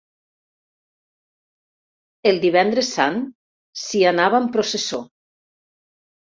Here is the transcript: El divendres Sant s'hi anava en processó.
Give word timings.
El 2.31 2.41
divendres 2.47 2.91
Sant 2.97 3.21
s'hi 3.85 4.05
anava 4.15 4.43
en 4.43 4.51
processó. 4.59 5.05